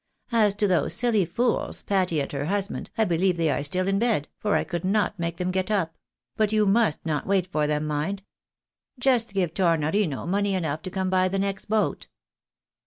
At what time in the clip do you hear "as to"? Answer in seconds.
0.31-0.67